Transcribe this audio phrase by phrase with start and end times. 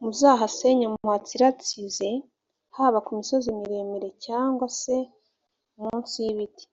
[0.00, 2.08] muzahasenye muhatsiratsize:
[2.76, 4.94] haba ku misozi miremire, cyangwa se
[5.78, 6.64] mu nsi y’ibiti